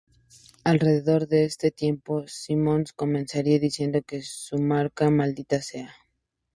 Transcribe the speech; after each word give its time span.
Alrededor 0.63 1.27
de 1.27 1.45
este 1.45 1.69
tiempo, 1.69 2.23
Simmons 2.27 2.91
comenzaría 2.91 3.59
diciendo 3.59 4.01
que 4.01 4.23
su 4.23 4.57
marca 4.57 5.11
"¡Maldita 5.11 5.61
sea! 5.61 5.93